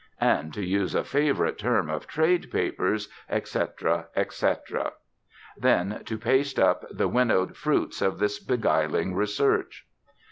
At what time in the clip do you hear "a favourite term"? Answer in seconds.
0.95-1.87